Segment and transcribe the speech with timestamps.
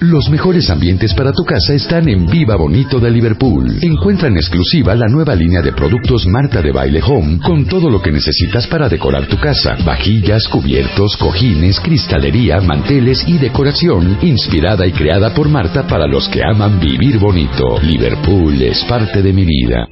[0.00, 3.80] Los mejores ambientes para tu casa están en Viva Bonito de Liverpool.
[3.82, 8.00] Encuentra en exclusiva la nueva línea de productos Marta de Baile Home con todo lo
[8.00, 9.76] que necesitas para decorar tu casa.
[9.84, 16.40] Vajillas, cubiertos, cojines, cristalería, manteles y decoración inspirada y creada por Marta para los que
[16.42, 17.78] aman vivir bonito.
[17.82, 19.86] Liverpool es parte de mi vida.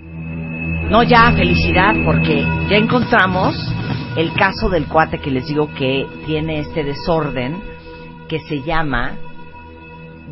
[0.89, 3.55] No, ya, felicidad, porque ya encontramos
[4.17, 7.59] el caso del cuate que les digo que tiene este desorden
[8.27, 9.13] que se llama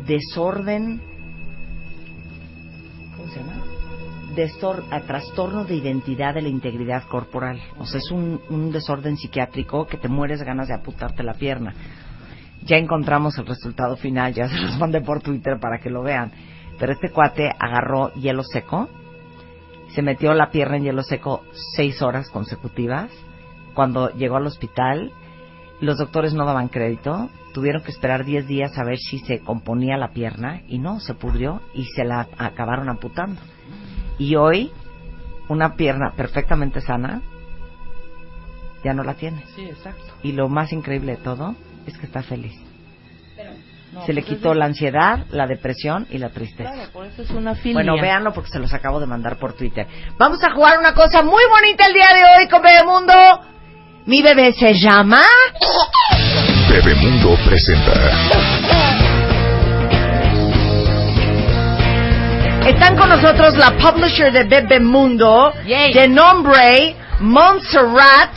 [0.07, 1.01] desorden.
[3.15, 3.63] ¿Cómo se llama?
[4.35, 7.59] Destor, a trastorno de identidad de la integridad corporal.
[7.79, 11.73] O sea, es un, un desorden psiquiátrico que te mueres ganas de apuntarte la pierna.
[12.63, 16.31] Ya encontramos el resultado final, ya se los por Twitter para que lo vean.
[16.77, 18.87] Pero este cuate agarró hielo seco,
[19.93, 21.43] se metió la pierna en hielo seco
[21.75, 23.09] seis horas consecutivas.
[23.73, 25.11] Cuando llegó al hospital,
[25.79, 29.97] los doctores no daban crédito, tuvieron que esperar 10 días a ver si se componía
[29.97, 33.41] la pierna y no, se pudrió y se la acabaron amputando.
[34.17, 34.71] Y hoy,
[35.47, 37.21] una pierna perfectamente sana,
[38.83, 39.43] ya no la tiene.
[39.55, 40.03] Sí, exacto.
[40.23, 42.53] Y lo más increíble de todo es que está feliz.
[43.93, 46.71] No, se le pues quitó la ansiedad, la depresión y la tristeza.
[46.71, 47.75] Claro, por eso es una filia.
[47.75, 49.87] Bueno, véanlo porque se los acabo de mandar por Twitter.
[50.17, 53.56] Vamos a jugar una cosa muy bonita el día de hoy con Bebemundo.
[54.07, 55.21] Mi bebé se llama...
[56.69, 57.91] Bebemundo presenta.
[62.65, 65.91] Están con nosotros la publisher de Bebemundo, Yay.
[65.93, 68.33] de nombre Montserrat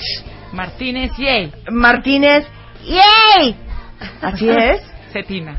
[0.53, 1.53] Martínez, yay.
[1.71, 2.45] Martínez.
[2.85, 3.55] ¡Yay!
[4.23, 4.83] Así es.
[5.13, 5.57] Cetina.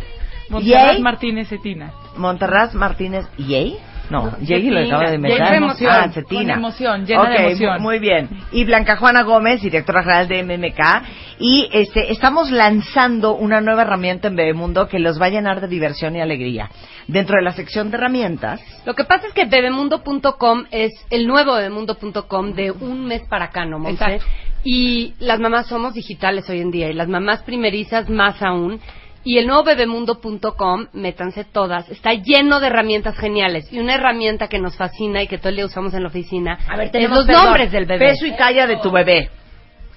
[0.49, 1.01] Montserrat Yay.
[1.01, 1.93] Martínez Cetina.
[2.17, 3.25] Monterraz Martínez.
[3.37, 3.77] ¿Yay?
[4.11, 5.53] No, Yay lo acaba de inventar.
[5.55, 6.53] emoción, Ah, Cetina.
[6.55, 7.73] con emoción, llena de emoción.
[7.77, 8.29] mu- Muy bien.
[8.51, 11.03] Y Blanca Juana Gómez, directora general de MMK.
[11.39, 15.67] Y este, estamos lanzando una nueva herramienta en Bebemundo que los va a llenar de
[15.67, 16.69] diversión y alegría.
[17.07, 21.53] Dentro de la sección de herramientas, Lo que pasa es que bebemundo.com es el nuevo
[21.55, 24.19] bebemundo.com de un mes para acá, ¿no, Monse?
[24.63, 28.79] Y las mamás somos digitales hoy en día y las mamás primerizas más aún.
[29.23, 33.71] Y el nuevo bebemundo.com, métanse todas, está lleno de herramientas geniales.
[33.71, 36.57] Y una herramienta que nos fascina y que todo el día usamos en la oficina
[36.67, 38.07] A ver, es los perdón, nombres del bebé.
[38.09, 39.29] Peso y talla de tu bebé.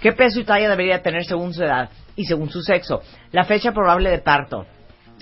[0.00, 3.00] ¿Qué peso y talla debería tener según su edad y según su sexo?
[3.32, 4.66] La fecha probable de parto.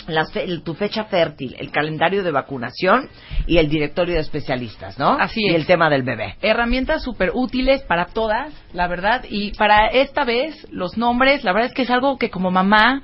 [0.08, 3.08] las fe- tu fecha fértil, el calendario de vacunación
[3.46, 5.10] y el directorio de especialistas, ¿no?
[5.20, 5.54] Así Y es.
[5.54, 6.34] el tema del bebé.
[6.42, 11.68] herramientas súper útiles para todas, la verdad, y para esta vez los nombres, la verdad
[11.68, 13.02] es que es algo que como mamá,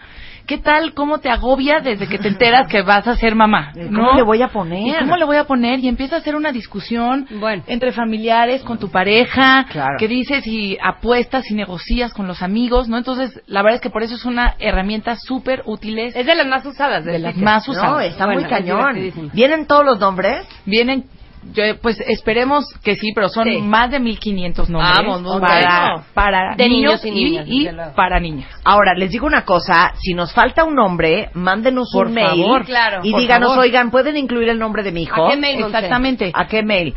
[0.49, 0.95] ¿qué tal?
[0.95, 3.71] ¿Cómo te agobia desde que te enteras que vas a ser mamá?
[3.75, 4.15] ¿Cómo ¿no?
[4.17, 4.99] le voy a ¿Y poner?
[5.01, 5.79] cómo le voy a poner?
[5.79, 7.63] Y empieza a hacer una discusión Bueno.
[7.67, 9.97] entre familiares, con tu pareja, Claro.
[9.99, 12.97] que dices y apuestas y negocias con los amigos, ¿no?
[12.97, 15.99] Entonces, la verdad es que por eso es una herramienta súper útil.
[15.99, 17.05] Es de las más usadas.
[17.05, 17.91] De las más usadas.
[17.91, 19.31] No, está muy Bueno, cañón.
[19.35, 20.47] ¿Vienen todos los nombres?
[20.65, 21.05] Vienen,
[21.53, 23.59] yo, pues esperemos que sí, pero son Sí.
[23.61, 24.95] más de 1500 nombres.
[24.97, 26.05] Vamos, muy para, bueno.
[26.15, 28.49] para De niños, niños y niñas, para niñas.
[28.65, 32.65] Ahora, les digo una cosa, si nos falta un nombre, mándenos Por un mail favor.
[32.65, 33.65] Claro, y por díganos, favor.
[33.65, 35.27] oigan, ¿pueden incluir el nombre de mi hijo?
[35.27, 35.63] ¿A qué mail?
[35.65, 36.31] Exactamente.
[36.35, 36.95] ¿A qué mail?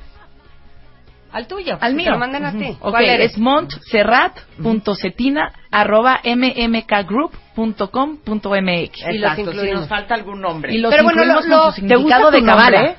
[1.34, 1.78] Al tuyo.
[1.80, 2.08] Al mío.
[2.08, 2.76] Te lo mandan a ti.
[2.82, 3.32] Ok, ¿Cuál eres?
[3.32, 9.00] es montserrat.cetina arroba mmkgroup.com.mx.
[9.12, 9.80] Y los Exacto, si incluimos.
[9.82, 10.74] nos falta algún nombre.
[10.74, 12.96] Y los Pero bueno, incluimos lo- lo- su ¿Te significado gusta de nombre?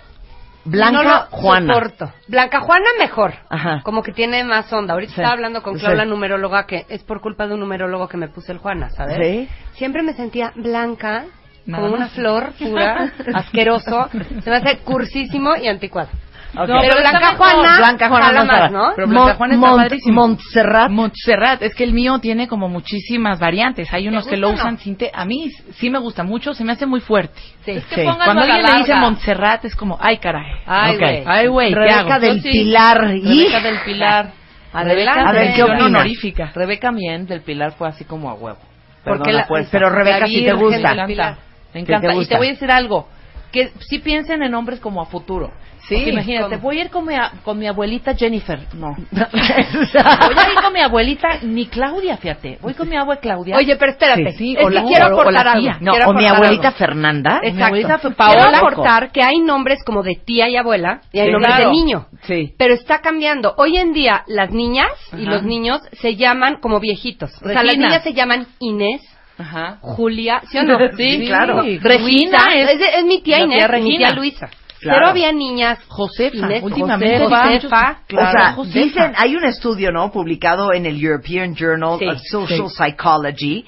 [0.65, 1.75] Blanca no lo Juana.
[1.75, 2.13] soporto.
[2.29, 3.35] Blanca Juana mejor.
[3.51, 3.81] Ajá.
[3.83, 4.95] Como que tiene más onda.
[4.95, 5.21] Ahorita Sí.
[5.21, 5.81] estaba hablando con Sí.
[5.85, 9.17] Claudia, numeróloga, que es por culpa de un numerólogo que me puse el Juana, ¿sabes?
[9.21, 9.49] ¿Sí?
[9.75, 11.25] Siempre me sentía blanca,
[11.67, 14.09] Nada como una flor pura, asqueroso.
[14.43, 16.09] Se me hace cursísimo y anticuado.
[16.55, 16.69] Ok.
[16.69, 17.35] No, pero Blanca.
[17.37, 18.93] Juana, Blanca Juana más, ¿no?
[18.95, 20.21] Pero Blanca Juana está Mont- padrísimo.
[20.21, 20.91] Montserrat.
[20.91, 23.93] Montserrat, es que el mío tiene como muchísimas variantes.
[23.93, 24.55] Hay unos que lo no?
[24.55, 27.41] usan sin te- A mí sí me gusta mucho, se me hace muy fuerte.
[27.65, 27.71] Sí.
[27.73, 28.03] Es que Sí.
[28.05, 30.53] Cuando a la alguien le dice Montserrat es como, ay caray.
[30.67, 31.23] Ay, güey.
[31.27, 32.51] Ay, güey, ¿qué Rebeca del sí.
[32.51, 33.01] Pilar.
[33.01, 34.31] Rebeca del Pilar.
[34.75, 35.21] Adelante.
[35.21, 36.53] A ver, ¿qué honorífica.
[36.55, 38.59] Rebeca Mien del Pilar fue así como a huevo.
[39.05, 39.69] Porque la- fuerza.
[39.73, 40.95] pero Rebeca sí te gusta.
[40.95, 41.37] del Pilar.
[41.75, 42.15] Me encanta.
[42.15, 43.09] y te voy a decir algo.
[43.51, 45.51] Que sí piensen en hombres como a futuro.
[45.89, 45.97] Sí.
[45.97, 46.63] Porque imagínate, ¿Cómo?
[46.63, 47.15] voy a ir con mi,
[47.45, 48.61] con mi abuelita Jennifer.
[48.75, 48.95] No.
[49.11, 52.59] voy a ir con mi abuelita, ni Claudia, fíjate.
[52.63, 53.57] Voy con mi abuela Claudia.
[53.57, 54.33] Oye, pero espérate.
[54.33, 55.71] Sí, sí, es o que la- quiero aportar algo.
[55.81, 56.79] No, Quiero o mi abuelita algo.
[56.79, 57.41] Fernanda.
[57.43, 57.65] Mi Exacto.
[57.67, 58.59] abuelita fue Quiero Paola.
[58.59, 61.71] aportar que hay nombres como de tía y abuela y hay Sí, nombres claro.
[61.71, 62.07] de niño.
[62.23, 62.55] Sí.
[62.57, 63.55] Pero está cambiando.
[63.59, 65.31] Hoy en día las niñas y Ajá.
[65.33, 67.31] los niños se llaman como viejitos.
[67.43, 69.01] O sea, las niñas se llaman Inés,
[69.39, 69.79] Ajá.
[69.81, 70.79] Julia, ¿sí o no?
[70.97, 71.63] Sí, claro.
[71.63, 73.99] Regina Luisa, es, es, es mi tía Inés, tía mi Regina.
[74.09, 74.49] tía Luisa.
[74.83, 74.99] Claro.
[74.99, 76.37] Pero había niñas Josefa.
[76.37, 78.79] Inés, últimamente Josefa, muchos- o sea, Josefa.
[78.79, 80.11] dicen, hay un estudio, ¿no?
[80.11, 83.65] Publicado en el European Journal Sí, of Social Psychology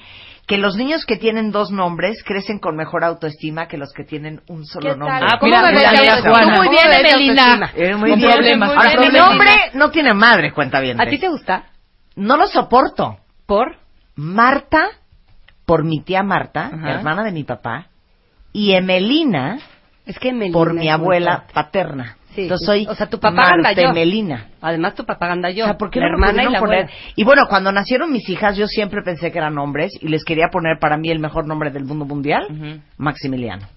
[0.47, 4.41] que los niños que tienen dos nombres crecen con mejor autoestima que los que tienen
[4.47, 5.19] un solo ¿Qué nombre.
[5.19, 5.27] tal?
[5.31, 6.21] Ah, ¿Cómo mira, mira, mira?
[6.21, 6.57] Juana.
[6.57, 7.71] Muy bien, ¿Cómo bebé de Evelina.
[7.75, 8.31] Eh, muy Con bien.
[8.31, 8.69] problemas.
[8.69, 11.01] Ahora, nombre no tiene madre, cuenta bien.
[11.01, 11.63] ¿A ti te gusta?
[12.15, 13.17] No lo soporto.
[13.47, 13.77] ¿Por?
[14.15, 14.89] Marta,
[15.65, 16.91] por mi tía Marta, Ajá.
[16.91, 17.87] hermana de mi papá,
[18.53, 19.57] y Emelina,
[20.05, 22.17] Es que Melina por mi abuela paterna.
[22.35, 22.41] Sí.
[22.43, 23.89] Entonces soy O sea, tu papá anda yo.
[23.89, 24.47] Emelina.
[24.61, 25.63] Además, tu propaganda yo.
[25.63, 26.79] O sea, ¿por qué la no hermana y la poner?
[26.83, 26.97] abuela.
[27.15, 30.49] Y bueno, cuando nacieron mis hijas, yo siempre pensé que eran hombres y les quería
[30.51, 32.81] poner para mí el mejor nombre del mundo mundial.
[32.97, 33.67] Maximiliano.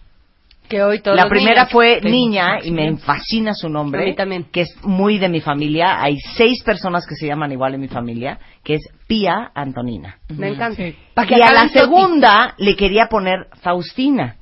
[0.68, 4.02] Que hoy todos La primera niños- fue niña y me fascina su nombre.
[4.02, 4.44] A mí también.
[4.52, 6.02] Que es muy de mi familia.
[6.02, 10.16] Hay seis personas que se llaman igual en mi familia, que es Pía Antonina.
[10.36, 10.76] Me encanta.
[10.76, 10.94] Sí.
[11.30, 14.34] Y a la segunda le quería poner Faustina.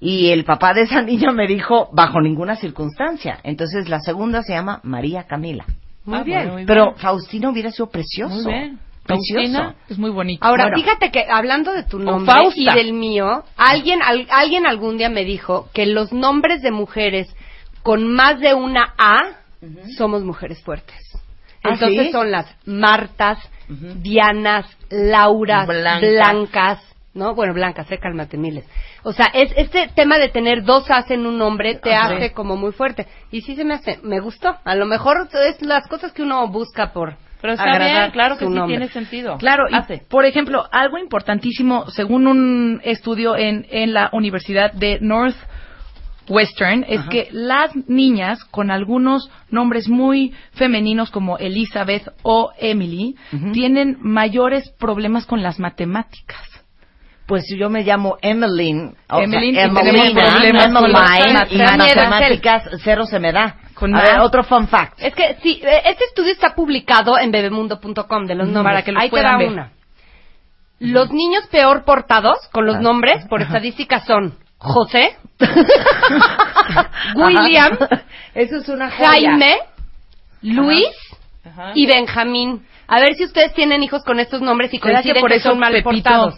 [0.00, 3.38] Y el papá de esa niña me dijo, bajo ninguna circunstancia.
[3.42, 5.64] Entonces la segunda se llama María Camila.
[6.04, 6.38] Muy Ah, bien.
[6.40, 8.34] bueno, muy Pero Faustina hubiera sido precioso.
[8.34, 8.78] Muy bien.
[9.04, 9.34] Precioso.
[9.40, 10.44] Faustina es muy bonito.
[10.44, 10.76] Ahora, Bueno.
[10.78, 15.24] fíjate que hablando de tu nombre y del mío, alguien, al- alguien algún día me
[15.24, 17.34] dijo que los nombres de mujeres
[17.82, 19.20] con más de una A
[19.96, 20.94] somos mujeres fuertes.
[21.64, 22.12] ¿Ah, Entonces sí?
[22.12, 23.38] son las Martas,
[23.96, 26.06] Dianas, Lauras, Blanca.
[26.06, 26.87] Blancas,
[27.18, 27.34] ¿no?
[27.34, 28.64] Bueno, Blancas, eh, cálmate, miles.
[29.02, 32.56] O sea, es este tema de tener dos As en un nombre te hace como
[32.56, 33.06] muy fuerte.
[33.30, 34.56] Y sí se me hace, me gustó.
[34.64, 38.38] A lo mejor es las cosas que uno busca por Pero está agradar bien, claro
[38.38, 38.76] que sí nombre.
[38.78, 39.36] tiene sentido.
[39.38, 46.84] Claro, y por ejemplo, algo importantísimo, según un estudio en, en la Universidad de Northwestern,
[46.88, 53.16] es que las niñas con algunos nombres muy femeninos como Elizabeth o Emily
[53.52, 56.57] tienen mayores problemas con las matemáticas.
[57.28, 58.96] Pues yo me llamo Emmeline.
[59.10, 60.22] o Emmeline, sea, Emelina,
[60.54, 61.76] las y matemáticas.
[61.78, 63.56] matemáticas cero se me da.
[63.74, 64.08] Con a más.
[64.08, 64.94] ver, otro fun fact.
[64.98, 68.72] Es que sí, eh, este estudio está publicado en bebemundo.com de los Ujú, nombres.
[68.74, 69.48] para que los Ahí te puedan da ver.
[69.48, 69.70] una.
[70.80, 75.16] Los niños peor portados con los nombres, por estadística, son José,
[77.14, 78.02] William, Ajá.
[78.34, 79.08] Eso es una joya.
[79.10, 79.56] Jaime,
[80.42, 80.86] Luis
[81.44, 81.72] Ajá.
[81.74, 82.64] y Benjamín.
[82.86, 85.36] A ver si ustedes tienen hijos con estos nombres y ¿Será que coinciden por que
[85.36, 85.90] eso son mal Pepito?
[85.90, 86.34] portados.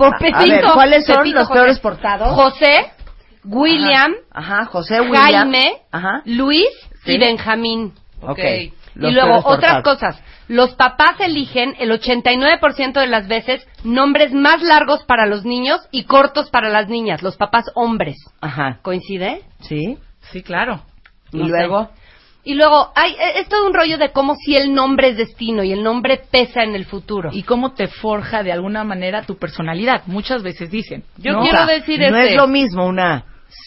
[0.00, 0.38] Por A- a Pepito.
[0.54, 1.58] ver, ¿cuáles son Pepito los José.
[1.58, 2.34] peores portados?
[2.34, 2.92] José,
[3.44, 5.16] William, Ajá, José William.
[5.52, 6.22] Jaime, Ajá.
[6.24, 6.68] Luis
[7.04, 7.12] Sí.
[7.12, 7.92] y Benjamín.
[8.22, 8.30] Ok.
[8.30, 8.38] Ok.
[8.94, 10.20] Los y luego, otras cosas.
[10.48, 16.04] Los papás eligen el 89% de las veces nombres más largos para los niños y
[16.04, 18.16] cortos para las niñas, los papás hombres.
[18.40, 18.78] Ajá.
[18.82, 19.42] ¿Coincide?
[19.60, 19.96] Sí.
[20.32, 20.82] Sí, claro.
[21.32, 21.52] Y No sé.
[22.42, 25.62] Y luego, hay, eh, es todo un rollo de cómo si el nombre es destino
[25.62, 27.30] y el nombre pesa en el futuro.
[27.32, 30.02] Y cómo te forja de alguna manera tu personalidad.
[30.06, 31.04] Muchas veces dicen.
[31.18, 31.42] Yo ¿no?
[31.42, 32.30] quiero O sea, decir no este.
[32.30, 33.24] es lo mismo una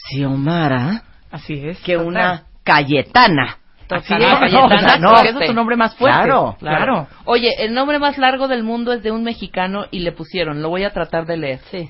[0.09, 1.79] Xiomara Así es.
[1.81, 3.57] que una Cayetana.
[3.89, 4.19] Así es.
[4.39, 6.17] Cayetana, no, eso es tu nombre más fuerte.
[6.23, 7.07] Claro, claro.
[7.25, 10.69] Oye, el nombre más largo del mundo es de un mexicano y le pusieron, lo
[10.69, 11.59] voy a tratar de leer.
[11.69, 11.89] Sí.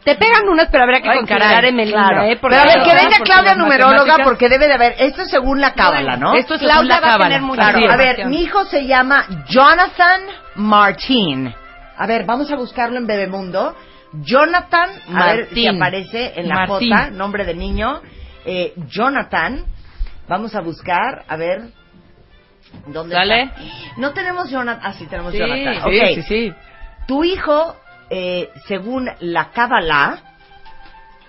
[0.03, 2.23] Te pegan unas, pero habrá que Ay, considerar caray, Emelina, claro.
[2.23, 2.37] ¿eh?
[2.39, 5.61] Porque- Pero a ver, que venga Claudia numeróloga porque debe de haber, esto es según
[5.61, 6.35] la cábala, ¿no?
[6.35, 8.85] Esto es según Claudia la va a tener mucha Claro, a ver, mi hijo se
[8.85, 10.21] llama Jonathan
[10.55, 11.53] Martín.
[11.97, 13.75] A ver, vamos a buscarlo en Bebemundo.
[14.11, 16.93] Jonathan, a ver si aparece en la Martín.
[16.93, 18.01] foto, nombre de niño.
[18.45, 19.63] Eh, Jonathan,
[20.27, 21.61] vamos a buscar, a ver,
[22.87, 23.43] ¿dónde ¿Sale?
[23.43, 23.55] está?
[23.97, 25.75] No tenemos Jonathan, ah, sí tenemos Sí, Jonathan.
[25.91, 26.15] Sí, Ok.
[26.15, 26.53] sí, sí.
[27.07, 27.75] Tu hijo,
[28.09, 30.17] eh, según la Kabbalah,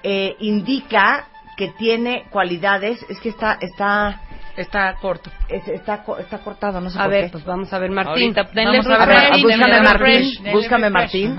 [0.03, 4.21] eh, indica que tiene cualidades, es que está, está,
[4.57, 5.31] Está corto.
[5.49, 7.31] es- está, está cortado, no sé A por ver, qué.
[7.33, 8.13] pues vamos a ver, Martín.
[8.37, 10.91] Ahorita, denle vamos a ver, búscame denle Martín, búscame.
[10.91, 11.37] Martín,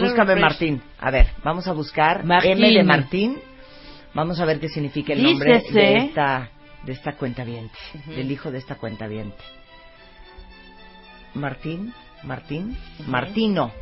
[0.00, 0.36] búscame.
[0.36, 0.82] Martín.
[0.98, 2.52] A ver, vamos a buscar Martín.
[2.52, 3.38] M de Martín.
[4.14, 5.74] Vamos a ver qué significa el nombre Dícese.
[5.78, 6.48] de esta,
[6.84, 9.08] de esta cuenta del hijo de esta cuenta
[11.34, 12.76] Martín, Martín,
[13.06, 13.72] Martino.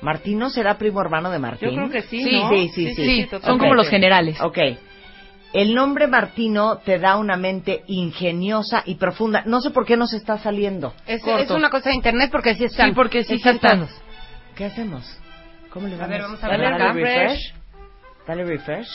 [0.00, 1.70] Martino será primo hermano de Martín.
[1.70, 2.48] Yo creo que sí, Sí, ¿no?
[2.50, 3.28] sí, sí, sí.
[3.42, 4.40] Son como los generales.
[4.40, 4.58] Ok.
[5.52, 9.42] El nombre Martino te da una mente ingeniosa y profunda.
[9.44, 10.94] No sé por qué nos está saliendo.
[11.06, 12.88] Es, una cosa de internet porque sí están.
[12.88, 13.86] Sí, porque sí están.
[14.56, 15.04] ¿Qué hacemos?
[15.70, 16.10] ¿Cómo le A vamos?
[16.10, 16.92] ver, vamos a Dale, ver dale acá.
[16.94, 17.54] refresh.
[18.26, 18.88] Dale refresh.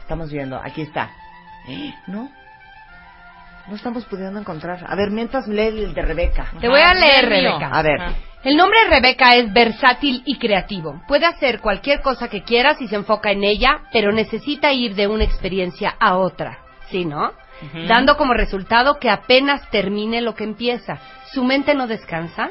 [0.00, 0.60] Estamos viendo.
[0.62, 1.10] Aquí está.
[1.68, 1.94] ¿Eh?
[2.08, 2.30] ¿No?
[3.68, 4.84] No estamos pudiendo encontrar.
[4.88, 6.52] A ver, mientras lee el de Rebeca.
[6.60, 7.28] Te voy a leer.
[7.28, 7.68] Rebeca.
[7.72, 8.00] A ver.
[8.44, 11.02] El nombre Rebeca es versátil y creativo.
[11.08, 15.08] Puede hacer cualquier cosa que quiera si se enfoca en ella, pero necesita ir de
[15.08, 16.58] una experiencia a otra.
[16.90, 17.32] ¿Sí, no?
[17.88, 20.98] Dando como resultado que apenas termine lo que empieza.
[21.32, 22.50] Su mente no descansa.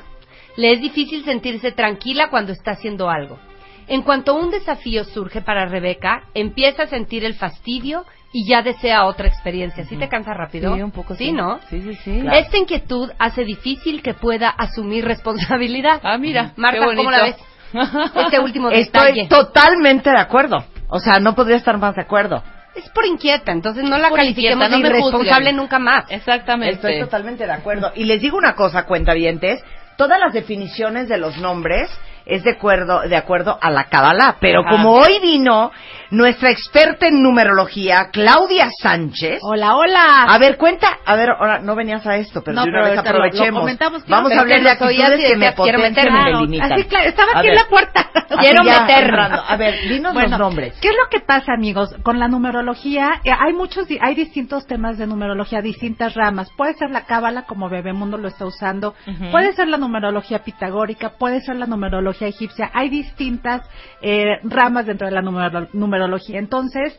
[0.58, 3.40] Le es difícil sentirse tranquila cuando está haciendo algo.
[3.88, 9.06] En cuanto un desafío surge para Rebeca, empieza a sentir el fastidio y ya desea
[9.06, 9.86] otra experiencia.
[9.86, 10.76] ¿Sí te cansa rápido?
[10.76, 11.32] Sí, un poco Sí, sí.
[11.32, 11.60] ¿no?
[11.70, 12.20] Sí, sí, sí.
[12.22, 12.38] Claro.
[12.38, 16.02] Esta inquietud hace difícil que pueda asumir responsabilidad.
[16.04, 16.52] Ah, mira.
[16.58, 16.96] Marta, qué.
[16.96, 17.36] ¿cómo la ves?
[18.26, 19.28] Este último Estoy detalle.
[19.28, 20.58] totalmente de acuerdo.
[20.90, 22.44] O sea, no podría estar más de acuerdo.
[22.76, 25.56] Es por inquieta, entonces no la califiquemos no de me irresponsable juzguen.
[25.56, 26.06] nunca más.
[26.10, 26.76] Exactamente.
[26.76, 27.92] Estoy totalmente de acuerdo.
[27.96, 29.64] Y les digo una cosa, cuentavientes.
[29.98, 31.90] Todas las definiciones de los nombres
[32.26, 34.38] es de acuerdo, de acuerdo a la Kabbalah.
[34.40, 34.70] Pero Ajá.
[34.72, 35.72] como hoy vino
[36.12, 39.40] nuestra experta en numerología, Claudia Sánchez.
[39.44, 40.24] Hola, hola.
[40.28, 40.88] A ver, cuenta.
[41.06, 43.26] A ver, ahora no venías a esto, pero No, de una vez ahorita lo- lo
[43.26, 43.78] aprovechemos.
[44.08, 46.74] Vamos a hablar de actitudes que me potencian y me limitan.
[46.74, 48.10] Así, claro, estaba A aquí en la puerta.
[48.40, 49.04] Quiero ya meter.
[49.06, 49.44] entrando.
[49.48, 50.78] A ver, dinos Bueno, los nombres.
[50.82, 51.96] ¿Qué es lo que pasa, amigos?
[52.04, 56.50] Con la numerología, eh, hay muchos, hay distintos temas de numerología, distintas ramas.
[56.58, 58.96] Puede ser la cábala, como Bebemundo lo está usando.
[59.32, 62.72] Puede ser la numerología pitagórica, puede ser la numerología egipcia.
[62.74, 63.62] Hay distintas
[64.02, 66.40] eh, ramas dentro de la numero- numerología.
[66.40, 66.98] Entonces,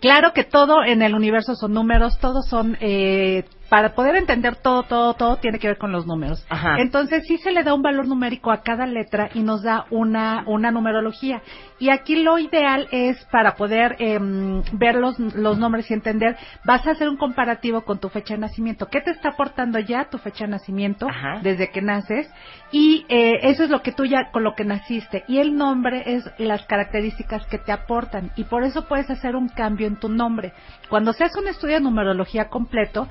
[0.00, 4.82] Claro que todo en el universo son números, todos son, eh, para poder entender todo,
[4.84, 6.44] todo, todo tiene que ver con los números.
[6.48, 6.76] Ajá.
[6.78, 10.44] Entonces sí se le da un valor numérico a cada letra y nos da una,
[10.46, 11.42] una numerología.
[11.78, 16.86] Y aquí lo ideal es para poder em, ver los, los nombres y entender, vas
[16.86, 18.88] a hacer un comparativo con tu fecha de nacimiento.
[18.88, 21.40] ¿Qué te está aportando ya tu fecha de nacimiento Ajá.
[21.42, 22.28] desde que naces?
[22.72, 25.24] Y eh, eso es lo que tú ya, con lo que naciste.
[25.28, 28.30] Y el nombre es las características que te aportan.
[28.36, 30.52] Y por eso puedes hacer un cambio en tu nombre.
[30.88, 33.08] Cuando se hace un estudio de numerología completo,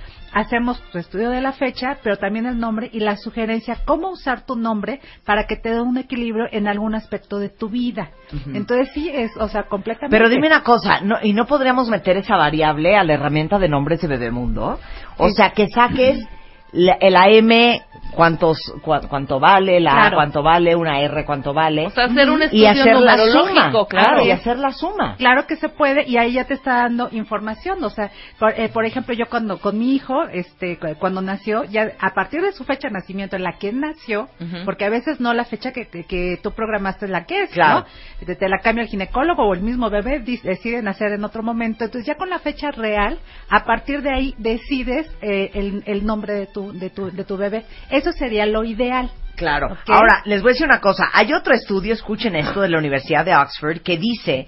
[0.48, 4.46] hacemos tu estudio de la fecha, pero también el nombre y la sugerencia cómo usar
[4.46, 8.12] tu nombre para que te dé un equilibrio en algún aspecto de tu vida.
[8.54, 10.16] Entonces sí es, o sea, completamente.
[10.16, 13.68] Pero dime una cosa, ¿no, ¿y no podríamos meter esa variable a la herramienta de
[13.68, 14.80] nombres de Bebemundo?
[15.18, 16.20] O sea, que saques
[16.78, 17.82] la, la M,
[18.16, 20.16] cuántos, cua- cuánto vale, la A, Claro.
[20.18, 21.88] cuánto vale, una R, cuánto vale.
[21.88, 24.26] O sea, hacer un y estudio hacer la suma, claro.
[24.26, 25.16] y hacer la suma.
[25.18, 28.70] Claro que se puede y ahí ya te está dando información, o sea, por, eh,
[28.70, 32.52] por ejemplo, yo cuando con mi hijo, este, cu- cuando nació, ya a partir de
[32.54, 34.30] su fecha de nacimiento, en la que nació,
[34.66, 37.50] porque a veces no la fecha que, que, que tú programaste es la que es,
[37.52, 37.86] Claro.
[38.22, 38.26] ¿no?
[38.26, 41.84] Te, te la cambia el ginecólogo o el mismo bebé decide nacer en otro momento,
[41.86, 43.18] entonces ya con la fecha real,
[43.50, 47.38] a partir de ahí decides eh, el, el nombre de tu, de tu, de tu
[47.38, 47.66] bebé.
[47.90, 49.12] Eso sería lo ideal.
[49.36, 49.78] Claro.
[49.88, 51.10] Ahora, les voy a decir una cosa.
[51.14, 54.48] Hay otro estudio, escuchen esto, de la Universidad de Oxford, que dice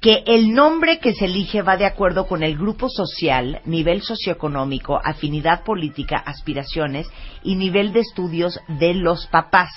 [0.00, 5.00] que el nombre que se elige va de acuerdo con el grupo social, nivel socioeconómico,
[5.02, 7.06] afinidad política, aspiraciones
[7.42, 9.70] y nivel de estudios de los papás.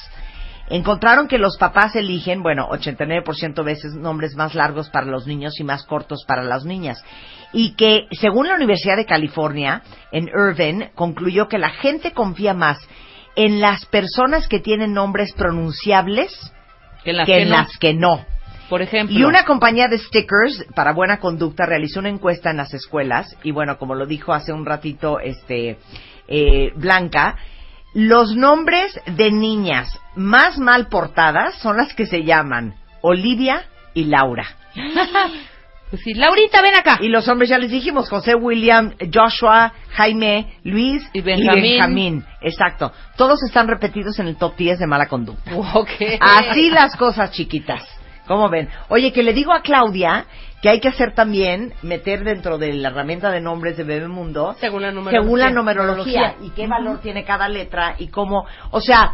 [0.70, 5.64] Encontraron que los papás eligen, bueno, 89% veces nombres más largos para los niños y
[5.64, 7.04] más cortos para las niñas.
[7.54, 9.82] Y que, según la Universidad de California,
[10.12, 12.80] en Irvine, concluyó que la gente confía más
[13.38, 16.52] en las personas que tienen nombres pronunciables
[17.04, 17.56] Que en las que que en no.
[17.56, 18.26] las que no.
[18.70, 19.18] Por ejemplo.
[19.18, 23.52] Y una compañía de stickers para buena conducta realizó una encuesta en las escuelas y
[23.52, 25.78] bueno, como lo dijo hace un ratito este
[26.28, 27.38] eh, Blanca,
[27.98, 33.64] los nombres de niñas más mal portadas son las que se llaman Olivia
[33.96, 34.46] y Laura.
[35.90, 36.98] Pues sí, Laurita, ven acá.
[37.00, 41.62] Y los hombres ya les dijimos, José William, Joshua, Jaime, Luis Y Benjamín.
[41.62, 42.26] Benjamín.
[42.42, 42.92] Exacto.
[43.16, 45.56] Todos están repetidos en el top 10 de mala conducta.
[45.56, 45.92] Ok.
[46.20, 47.88] Así las cosas chiquitas.
[48.28, 48.70] ¿Cómo ven?
[48.90, 50.26] Oye, que le digo a Claudia
[50.62, 54.82] que hay que hacer también, meter dentro de la herramienta de nombres de Bebemundo, Según
[54.82, 55.22] la numerología.
[55.22, 59.14] según la numerología, y qué valor tiene cada letra y cómo, o sea,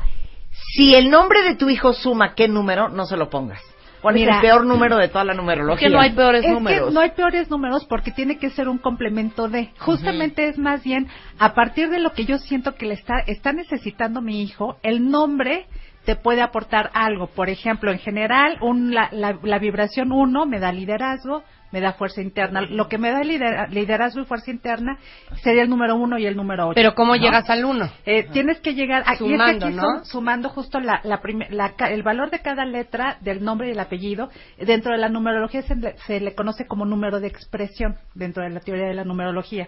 [0.73, 3.61] si el nombre de tu hijo suma qué número, no se lo pongas.
[4.01, 5.87] ¿Cuál Mira, es el peor número de toda la numerología?
[5.87, 6.89] que no hay peores es números.
[6.89, 9.69] que no hay peores números porque tiene que ser un complemento de.
[9.79, 11.07] Justamente es más bien
[11.39, 15.09] a partir de lo que yo siento que le está, está necesitando mi hijo, el
[15.09, 15.67] nombre
[16.05, 17.27] te puede aportar algo.
[17.27, 21.91] Por ejemplo, en general, un, la, la, la vibración 1 me da liderazgo, me da
[21.93, 22.61] fuerza interna.
[22.61, 24.97] Lo que me da lidera- liderazgo y fuerza interna
[25.43, 26.75] sería el número 1 y el número 8.
[26.75, 27.89] Pero ¿cómo llegas al uno?
[28.05, 29.81] Eh, tienes que llegar a, y es que Sumando, aquí ¿no?
[29.81, 33.71] son- sumando justo la, la prime- la el valor de cada letra del nombre y
[33.71, 37.95] el apellido dentro de la numerología se le, se le conoce como número de expresión
[38.13, 39.67] dentro de la teoría de la numerología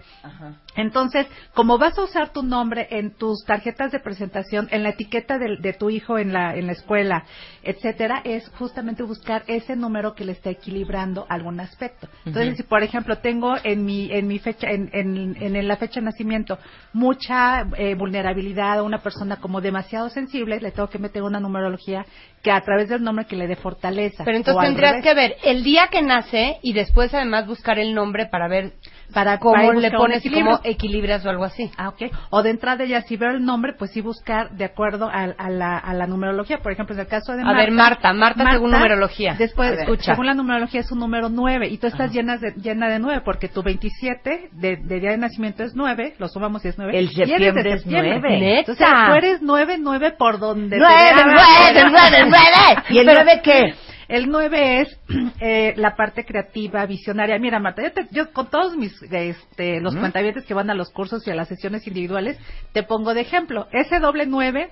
[0.76, 5.38] entonces como vas a usar tu nombre en tus tarjetas de presentación en la etiqueta
[5.40, 7.24] del- de, tu hijo en la en la escuela
[7.64, 11.95] etcétera es justamente buscar ese número que le está equilibrando algún aspecto
[12.26, 16.00] entonces si por ejemplo tengo en mi en mi fecha en, en, en la fecha
[16.00, 16.58] de nacimiento
[16.94, 22.06] mucha eh, vulnerabilidad o una persona como demasiado sensible le tengo que meter una numerología
[22.42, 25.64] que a través del nombre que le dé fortaleza Pero entonces tendrías que ver el
[25.64, 28.74] día que nace y después además buscar el nombre para ver
[29.14, 31.72] para cómo le pones y cómo equilibras o algo así.
[31.78, 32.04] Ah, ok.
[32.32, 35.50] O de entrada ya si veo el nombre, pues sí buscar de acuerdo a, a
[35.50, 36.58] la, a la numerología.
[36.60, 37.62] Por ejemplo, en el caso de A Marta.
[37.62, 39.36] ver, Marta, Marta según numerología.
[39.38, 40.12] Después, A ver, escucha.
[40.14, 43.22] según la numerología es un número 9 y tú estás llena de, llena de 9
[43.24, 46.98] porque tu 27 de, de día de nacimiento es 9, lo sumamos y es 9.
[46.98, 48.20] El y eres de septiembre es septiembre.
[48.22, 48.60] nueve.
[48.60, 49.08] Entonces ¡Neta!
[49.08, 51.24] tú eres 9, 9 por donde te ¡Nueve, veas.
[51.26, 52.84] nueve, nueve, nueve!
[52.90, 53.74] ¿Y el Pero- nueve qué?
[54.08, 55.00] El 9 es
[55.40, 57.40] eh, la parte creativa, visionaria.
[57.40, 60.90] Mira, Marta, yo, te- yo con todos mis, este, los cuentavientes que van a los
[60.92, 62.38] cursos y a las sesiones individuales,
[62.74, 63.68] te pongo de ejemplo.
[63.72, 64.70] Ese doble 9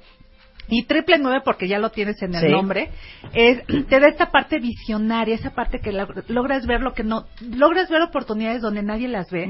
[0.70, 2.48] y triple 9, porque ya lo tienes en el Sí.
[2.50, 2.90] nombre,
[3.34, 5.92] es, te da esta parte visionaria, esa parte que
[6.30, 9.46] logras ver lo que no, logras ver oportunidades donde nadie las ve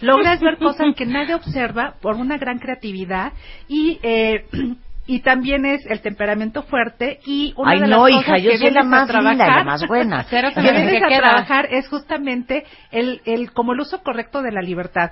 [0.00, 3.32] logras ver cosas que nadie observa por una gran creatividad
[3.66, 4.44] y eh,
[5.06, 8.50] y también es el temperamento fuerte y una Ay, de las no, cosas hija, yo
[8.50, 8.96] que soy la linda
[9.34, 10.24] y la trabajar- más buena.
[10.30, 11.18] Cero se que vienes que a queda.
[11.18, 15.10] trabajar es justamente el, el como el uso correcto de la libertad.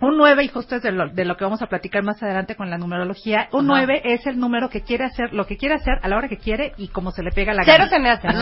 [0.00, 2.54] Un 9, y justo es de lo, de lo que vamos a platicar más adelante
[2.54, 5.94] con la numerología, un 9 es el número que quiere hacer, lo que quiere hacer
[6.02, 7.90] a la hora que quiere y como se le pega la Cero gana.
[7.90, 8.28] se me hace.
[8.28, 8.38] Saca-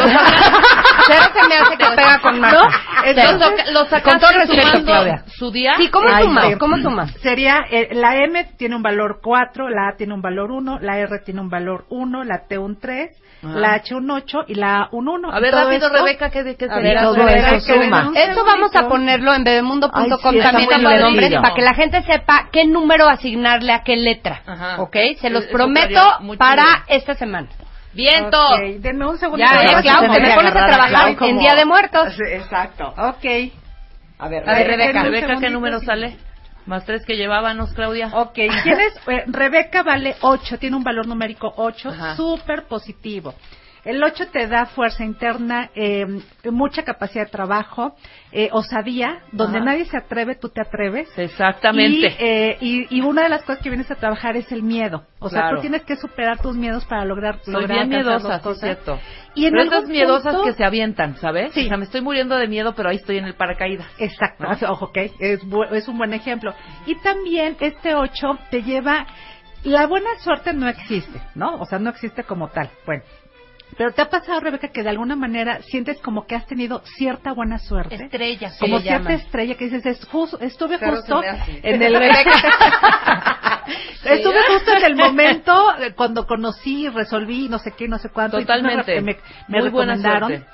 [1.06, 2.60] Cero se me hace que pega con Marta.
[2.60, 3.72] ¿No?
[3.72, 5.24] Lo Con todo respeto, Claudia.
[5.28, 5.74] su día.
[5.78, 6.58] Sí, ¿cómo Ay, sí.
[6.58, 7.10] ¿Cómo sumas?
[7.22, 10.98] Sería, eh, la M tiene un valor 4, la A tiene un valor 1, la
[10.98, 13.10] R tiene un valor 1, la T un 3,
[13.42, 15.30] la H un 8 y la A un 1.
[15.32, 16.92] A ver, Todo rápido, esto- Rebeca, ¿qué, qué A sería?
[16.94, 18.10] ver, todo Rebeca, eso que suma.
[18.14, 20.04] Esto vamos a ponerlo en bebemundo.com
[20.34, 21.42] sí, también nombres divertido.
[21.46, 24.42] Para que la gente sepa qué número asignarle a qué letra.
[24.46, 24.82] Ajá.
[24.82, 24.96] ¿Ok?
[25.20, 26.84] Se los Eso prometo estaría para chido.
[26.88, 27.48] esta semana.
[27.92, 28.38] ¡Viento!
[28.54, 29.38] Ok, denme un segundo.
[29.44, 32.14] Ya, eh, Clau, que me pones a trabajar en Día de Muertos.
[32.14, 32.88] Sí, Exacto.
[32.96, 33.24] Ok.
[34.18, 35.38] A ver, A ver, Rebeca.
[35.40, 35.86] ¿qué número sí.
[35.86, 36.16] sale?
[36.66, 38.08] Más tres que llevábamos, Claudia.
[38.12, 42.16] Ok, tienes, eh, Rebeca vale 8, tiene un valor numérico 8, Ajá.
[42.16, 43.34] súper positivo.
[43.86, 46.04] El 8 te da fuerza interna, eh,
[46.50, 47.94] mucha capacidad de trabajo,
[48.32, 49.64] eh, osadía, donde Ajá.
[49.64, 51.08] nadie se atreve, tú te atreves.
[51.16, 52.08] Exactamente.
[52.08, 55.04] Y, eh, y, y una de las cosas que vienes a trabajar es el miedo.
[55.20, 55.56] O sea, Claro.
[55.56, 58.60] tú tienes que superar tus miedos para lograr, Soy lograr bien miedosa, las sí, cosas.
[58.60, 58.98] cierto.
[59.36, 61.52] Y en pero miedosas que se avientan, ¿sabes?
[61.54, 61.66] Sí.
[61.66, 63.86] O sea, me estoy muriendo de miedo, pero ahí estoy en el paracaídas.
[63.98, 64.72] Exacto, ¿No?
[64.72, 65.40] ojo, ok, es,
[65.72, 66.52] es un buen ejemplo.
[66.86, 69.06] Y también este 8 te lleva,
[69.62, 71.54] la buena suerte no existe, ¿no?
[71.60, 72.68] O sea, no existe como tal.
[72.84, 73.02] Bueno,
[73.76, 77.32] pero te ha pasado, Rebeca, que de alguna manera sientes como que has tenido cierta
[77.32, 77.96] buena suerte.
[77.96, 79.20] Estrella, se como cierta llaman.
[79.20, 80.00] estrella que dices, es
[80.40, 81.22] estuve justo
[81.62, 81.94] en el
[84.04, 88.38] estuve justo en el momento cuando conocí, resolví, no sé qué, no sé cuánto.
[88.38, 89.00] y Totalmente.
[89.02, 90.44] Me, me Muy recomendaron.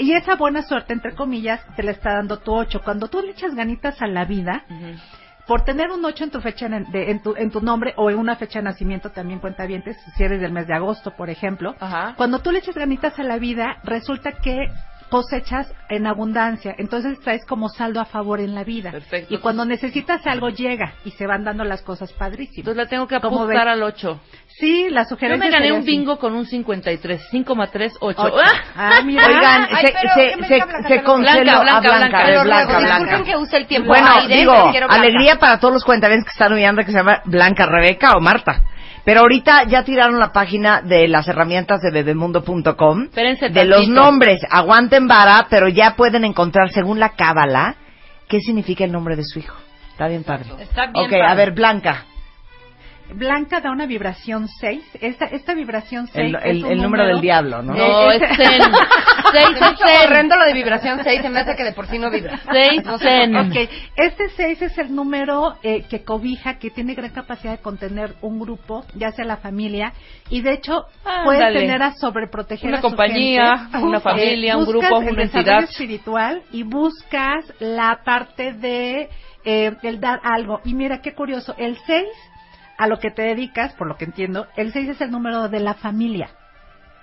[0.00, 2.82] Y esa buena suerte, entre comillas, te la está dando tu 8.
[2.84, 4.64] Cuando tú le echas ganitas a la vida,
[5.48, 8.10] por tener un 8 en tu fecha en, de- en tu, en tu nombre o
[8.10, 9.82] en una fecha de nacimiento también cuenta bien,
[10.14, 12.14] si eres del mes de agosto, por ejemplo, Ajá.
[12.16, 14.70] cuando tú le echas ganitas a la vida, resulta que
[15.10, 18.90] cosechas en abundancia, entonces traes como saldo a favor en la vida.
[18.90, 19.32] Perfecto.
[19.34, 22.58] Y cuando necesitas algo llega y se van dando las cosas padrísimas.
[22.58, 23.74] Entonces la tengo que ¿Cómo apostar ves?
[23.74, 24.20] al 8.
[24.58, 25.86] Sí, la Yo sugerencia me gané un así.
[25.86, 27.28] bingo con un 53.
[27.30, 28.20] 5 más 3, 8.
[28.22, 28.34] Ocho.
[28.76, 29.26] Ah, mira.
[29.26, 31.04] Oigan, Ay, se, se, que me se, diga Blanca, se Blanca.
[31.04, 32.78] congeló Blanca, a Blanca, Blanca, Blanca.
[33.06, 34.52] Blanca, que use el tiempo Bueno, aire, digo,
[34.88, 38.62] alegría para todos los cuentavientes que están oyendo que se llama Blanca, Rebeca o Marta.
[39.04, 43.02] Pero ahorita ya tiraron la página de las herramientas de bebemundo.com.
[43.04, 47.76] Espérense De los nombres, aguanten vara, pero ya pueden encontrar según la cábala
[48.28, 49.56] qué significa el nombre de su hijo.
[49.92, 50.46] Está bien padre.
[50.60, 51.26] Está bien Ok, padre.
[51.26, 52.04] a ver, Blanca.
[53.14, 54.82] Blanca da una vibración 6.
[55.00, 57.74] Esta, esta vibración 6 El, es el- un el número del diablo, ¿no?
[57.74, 58.62] No, es zen.
[59.32, 60.06] Seis Se me es hizo zen.
[60.06, 62.38] horrendo lo de vibración 6, se me hace que de por sí no vibra.
[62.50, 63.36] Seis zen.
[63.36, 63.56] Ok,
[63.96, 68.38] este 6 es el número eh, que cobija, que tiene gran capacidad de contener un
[68.40, 69.92] grupo, ya sea la familia,
[70.30, 70.84] y de hecho
[71.24, 71.60] puede Ándale.
[71.60, 73.78] tener a sobreproteger Una a su compañía, gente.
[73.78, 75.70] una familia, un buscas grupo, el una desarrollo entidad.
[75.70, 79.08] espiritual y buscas la parte de
[79.44, 80.60] eh, el dar algo.
[80.64, 82.04] Y mira qué curioso, el 6
[82.78, 85.60] a lo que te dedicas, por lo que entiendo, el 6 es el número de
[85.60, 86.30] la familia.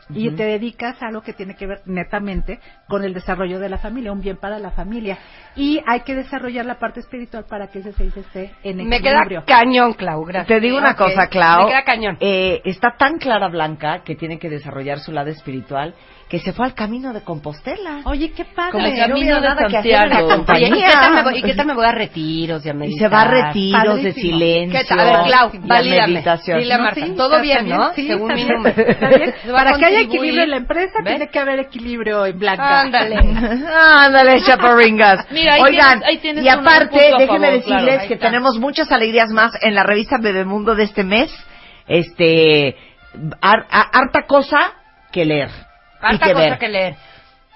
[0.07, 3.79] Y te dedicas a algo que tiene que ver netamente con el desarrollo de la
[3.79, 5.17] familia, un bien para la familia.
[5.55, 9.21] Y hay que desarrollar la parte espiritual para que ese 6 esté en Me queda
[9.21, 9.45] equilibrio.
[9.47, 10.47] cañón, Clau, gracias.
[10.47, 11.63] Te digo una cosa, Clau.
[11.63, 12.17] Me queda cañón.
[12.19, 15.95] Eh, está tan clara Blanca que tiene que desarrollar su lado espiritual
[16.29, 17.99] que se fue al camino de Compostela.
[18.05, 18.71] Oye, qué padre.
[18.71, 20.27] Como el no camino hubiera de nada que hacer en la Santiago.
[20.38, 20.67] compañía.
[20.71, 22.71] Oye, ¿y qué, tal me voy, ¿y qué tal me voy a retiros y a
[22.71, 22.99] Y meditar?
[22.99, 24.13] se va a retiros de Padrísimo.
[24.39, 24.79] silencio.
[24.79, 24.99] ¿Qué tal?
[24.99, 26.13] A ver, Clau, y valídame.
[26.13, 26.59] meditación.
[26.59, 27.93] Dile a No, Marta, sí, todo está bien, ¿no?
[27.93, 28.75] Sí, Según mi bien, número.
[28.75, 29.33] bien.
[29.51, 31.13] Para que haya equilibrio en la empresa, ¿Ves?
[31.15, 32.81] tiene que haber equilibrio en blanca.
[32.81, 33.17] Ándale.
[33.95, 35.27] Ándale, chaparringas.
[35.31, 38.25] Mira, ahí Oigan, tienes- ahí tienes y aparte, déjenme favor, decirles claro, que está.
[38.25, 41.31] tenemos muchas alegrías más en la revista Bebemundo de este mes.
[41.88, 42.75] Este,
[43.41, 44.73] harta cosa
[45.11, 45.49] que leer.
[46.07, 46.57] Harta que cosa ver.
[46.59, 46.95] que leer.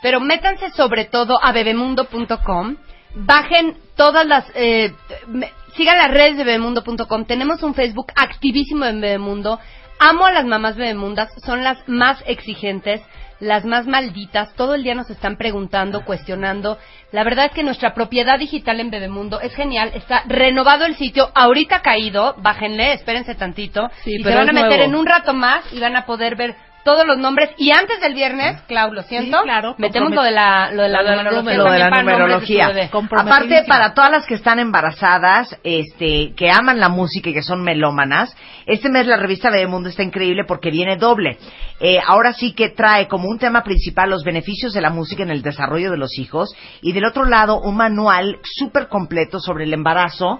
[0.01, 2.75] Pero métanse sobre todo a bebemundo.com.
[3.15, 4.45] Bajen todas las...
[4.55, 4.93] Eh,
[5.27, 7.25] me- sigan las redes de bebemundo.com.
[7.25, 9.59] Tenemos un Facebook activísimo en Bebemundo.
[9.99, 11.29] Amo a las mamás bebemundas.
[11.45, 13.01] Son las más exigentes,
[13.39, 14.53] las más malditas.
[14.55, 16.77] Todo el día nos están preguntando, cuestionando.
[17.11, 19.91] La verdad es que nuestra propiedad digital en Bebemundo es genial.
[19.93, 21.29] Está renovado el sitio.
[21.35, 22.35] Ahorita caído.
[22.37, 23.89] Bájenle, espérense tantito.
[24.03, 24.83] Sí, y se van a meter nuevo.
[24.83, 27.49] en un rato más y van a poder ver todos los nombres.
[27.57, 30.89] Y antes del viernes, Clau, lo siento, Sí, claro, metemos lo de la, lo de
[30.89, 32.67] la Lo numerología.
[32.67, 32.89] de la de.
[33.17, 37.61] Aparte, para todas las que están embarazadas, este, que aman la música y que son
[37.63, 41.37] melómanas, este mes la revista Bebemundo está increíble porque viene doble.
[41.79, 45.29] Eh, ahora sí que trae como un tema principal los beneficios de la música en
[45.31, 49.73] el desarrollo de los hijos y del otro lado un manual súper completo sobre el
[49.73, 50.39] embarazo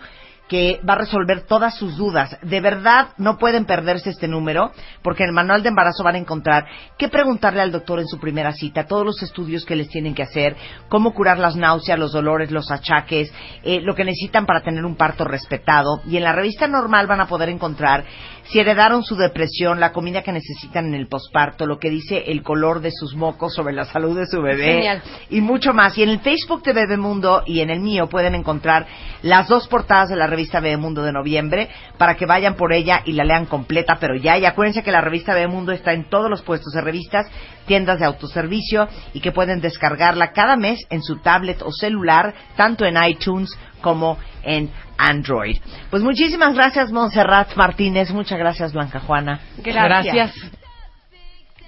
[0.50, 2.36] que va a resolver todas sus dudas.
[2.42, 4.72] De verdad, no pueden perderse este número,
[5.04, 6.66] porque en el manual de embarazo van a encontrar
[6.98, 10.24] qué preguntarle al doctor en su primera cita, todos los estudios que les tienen que
[10.24, 10.58] hacer,
[10.90, 13.32] cómo curar las náuseas, los dolores, los achaques,
[13.64, 16.02] eh, lo que necesitan para tener un parto respetado.
[16.08, 18.04] Y en la revista normal van a poder encontrar
[18.46, 22.42] si heredaron su depresión, la comida que necesitan en el posparto, lo que dice el
[22.42, 25.04] color de sus mocos sobre la salud de su bebé Genial.
[25.30, 25.96] y mucho más.
[26.00, 28.88] Y en el Facebook de Bebemundo y en el mío pueden encontrar
[29.22, 33.14] las dos portadas de la revista Bebemundo de noviembre para que vayan por ella y
[33.14, 34.38] la lean completa, pero ya.
[34.38, 37.28] Y acuérdense que la revista Bebemundo está en todos los puestos de revistas,
[37.66, 42.86] tiendas de autoservicio y que pueden descargarla cada mes en su tablet o celular, tanto
[42.86, 43.50] en iTunes
[43.82, 45.58] como en Android.
[45.90, 48.12] Pues muchísimas gracias, Montserrat Martínez.
[48.12, 49.40] Muchas gracias, Blanca Juana.
[49.58, 50.34] Gracias.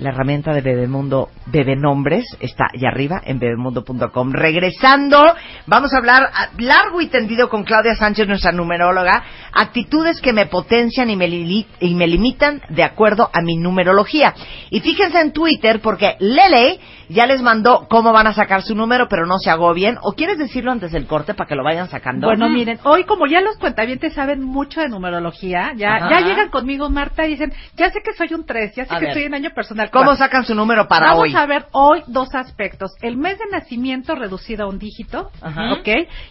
[0.01, 4.31] La herramienta de Bebemundo Bebenombres está allá arriba en bebemundo.com.
[4.31, 5.23] Regresando,
[5.67, 6.23] vamos a hablar
[6.57, 11.67] largo y tendido con Claudia Sánchez, nuestra numeróloga, actitudes que me potencian y me, lili-
[11.79, 14.33] y me limitan de acuerdo a mi numerología.
[14.71, 19.07] Y fíjense en Twitter porque Lele ya les mandó cómo van a sacar su número,
[19.07, 19.97] pero no se agobien.
[20.01, 22.25] ¿O quieres decirlo antes del corte para que lo vayan sacando?
[22.25, 26.09] Bueno, miren, hoy como ya los cuentavientes saben mucho de numerología, ya, Ajá.
[26.09, 28.99] ya llegan conmigo, Marta, y dicen, ya sé que soy un 3, ya sé A
[28.99, 29.13] que ver.
[29.13, 29.90] soy en año personal.
[29.91, 30.15] ¿Cómo cuatro".
[30.25, 31.35] sacan su número para Vamos hoy?
[31.35, 32.91] a ver hoy dos aspectos.
[33.01, 35.73] El mes de nacimiento reducido a un dígito, Ajá.
[35.73, 35.87] ¿ok?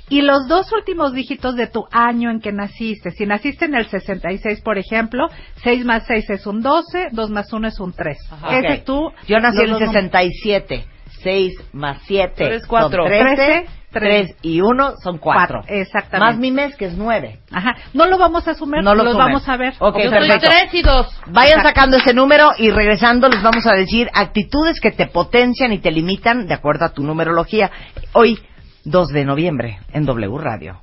[0.08, 3.10] Y los dos últimos dígitos de tu año en que naciste.
[3.12, 5.28] Si naciste en el 66, por ejemplo,
[5.62, 8.18] 6 más 6 es un 12, 2 más 1 es un 3.
[8.32, 8.58] Ajá.
[8.58, 8.84] Ese Ok.
[8.84, 9.12] tú.
[9.28, 9.94] Yo nací en el dos números.
[9.94, 10.84] 67.
[11.22, 13.04] 6 más 7 Tres, cuatro.
[13.04, 15.20] 13, Trece, 3 y 1 son 4.
[15.20, 16.32] Cuatro, exactamente.
[16.32, 17.40] Más mi mes, que es 9.
[17.50, 17.76] Ajá.
[17.92, 19.74] No lo vamos a asumir, No lo los vamos a ver.
[19.78, 20.48] Ok, Yo soy perfecto.
[20.48, 21.06] tres y dos.
[21.26, 25.78] Vayan sacando ese número y regresando les vamos a decir actitudes que te potencian y
[25.78, 27.70] te limitan de acuerdo a tu numerología.
[28.12, 28.38] Hoy,
[28.84, 30.82] 2 de noviembre, en W Radio.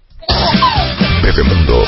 [1.27, 1.83] Bebemundo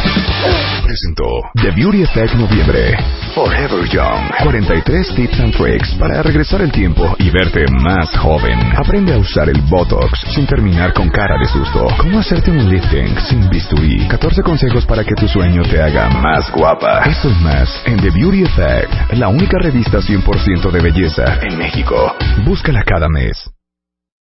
[0.83, 1.23] presentó
[1.53, 2.97] The Beauty Effect Noviembre.
[3.33, 4.29] Forever Young.
[4.43, 8.59] 43 tips and tricks para regresar el tiempo y verte más joven.
[8.75, 11.87] Aprende a usar el Botox sin terminar con cara de susto.
[11.99, 14.09] Cómo hacerte un lifting sin bisturí.
[14.09, 17.03] 14 consejos para que tu sueño te haga más guapa.
[17.05, 22.13] Esto es más en The Beauty Effect, la única revista 100% de belleza en México.
[22.43, 23.49] Búscala cada mes.